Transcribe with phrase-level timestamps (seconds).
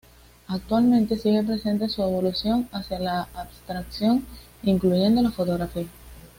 [0.47, 4.25] Actualmente, sigue presente su evolución hacia la abstracción
[4.63, 5.85] incluyendo la fotografía.